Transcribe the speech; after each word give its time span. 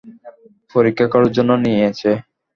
পরীক্ষা 0.75 1.05
করার 1.13 1.31
জন্য 1.37 1.51
নিয়েছে। 1.63 2.09